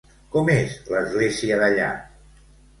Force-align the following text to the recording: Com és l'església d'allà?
Com 0.35 0.49
és 0.53 0.73
l'església 0.95 1.61
d'allà? 1.63 1.93